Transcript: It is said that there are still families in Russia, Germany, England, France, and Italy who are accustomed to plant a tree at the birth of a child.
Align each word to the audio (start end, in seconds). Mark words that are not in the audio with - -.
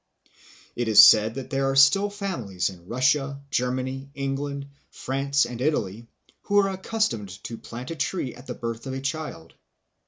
It 0.75 0.87
is 0.87 1.05
said 1.05 1.35
that 1.35 1.51
there 1.51 1.69
are 1.69 1.75
still 1.75 2.09
families 2.09 2.71
in 2.71 2.87
Russia, 2.87 3.39
Germany, 3.51 4.09
England, 4.15 4.67
France, 4.89 5.45
and 5.45 5.61
Italy 5.61 6.07
who 6.41 6.57
are 6.57 6.69
accustomed 6.69 7.29
to 7.43 7.55
plant 7.55 7.91
a 7.91 7.95
tree 7.95 8.33
at 8.33 8.47
the 8.47 8.55
birth 8.55 8.87
of 8.87 8.93
a 8.93 8.99
child. 9.01 9.53